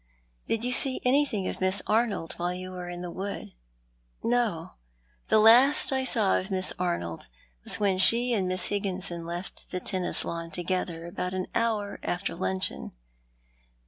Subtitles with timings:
[0.47, 3.51] "Did you see anything of Miss Arnold while you were about in the wood?"
[4.23, 4.71] "No.
[5.27, 7.27] The last I saw of Miss Arnold
[7.63, 12.33] was when she and Miss Higginson left the tennis lawn together about an hour after
[12.33, 12.93] luncheon.